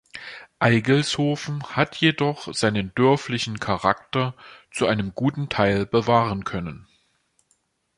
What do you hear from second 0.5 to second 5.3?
Eygelshoven hat jedoch seinen dörflichen Charakter zu einem